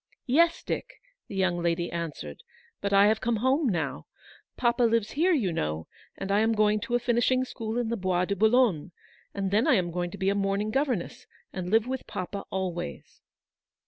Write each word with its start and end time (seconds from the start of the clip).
"Yes, 0.25 0.63
Dick," 0.63 0.99
the 1.27 1.35
young 1.35 1.61
lady 1.61 1.91
answered; 1.91 2.41
"but 2.81 2.91
I 2.91 3.05
have 3.05 3.21
come 3.21 3.35
home 3.35 3.69
now. 3.69 4.07
Papa 4.57 4.81
lives 4.81 5.11
here, 5.11 5.31
you 5.31 5.53
know, 5.53 5.85
and 6.17 6.31
I 6.31 6.39
am 6.39 6.53
going 6.53 6.79
to 6.79 6.95
a 6.95 6.99
finishing 6.99 7.45
school 7.45 7.77
in 7.77 7.89
the 7.89 7.97
Bois 7.97 8.25
de 8.25 8.35
Boulogne, 8.35 8.93
and 9.35 9.51
then 9.51 9.67
I 9.67 9.75
am 9.75 9.91
going 9.91 10.09
to 10.09 10.17
be 10.17 10.29
a 10.29 10.33
morning 10.33 10.71
governess, 10.71 11.27
and 11.53 11.69
live 11.69 11.85
with 11.85 12.07
papa 12.07 12.45
always." 12.49 13.21